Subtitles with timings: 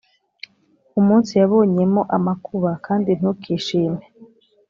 [0.99, 4.03] umunsi wabonyemo amakuba kandi ntukishime